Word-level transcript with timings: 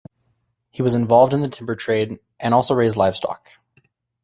He 0.71 0.81
was 0.81 0.95
involved 0.95 1.31
in 1.31 1.41
the 1.41 1.47
timber 1.47 1.75
trade 1.75 2.19
and 2.39 2.55
also 2.55 2.73
raised 2.73 2.97
livestock. 2.97 3.49